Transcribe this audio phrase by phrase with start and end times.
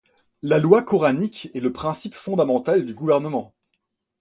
[0.41, 3.53] La loi coranique est le principe fondamental du gouvernement.